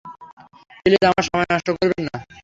Please, 0.81 1.03
আমার 1.03 1.23
সময় 1.27 1.47
নষ্ট 1.51 1.67
করবেন 1.71 2.01
না। 2.07 2.15